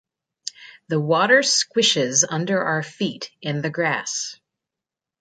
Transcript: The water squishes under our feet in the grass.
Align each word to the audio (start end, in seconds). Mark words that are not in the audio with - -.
The 0.87 0.99
water 0.99 1.41
squishes 1.41 2.23
under 2.27 2.59
our 2.63 2.81
feet 2.81 3.29
in 3.39 3.61
the 3.61 3.69
grass. 3.69 4.35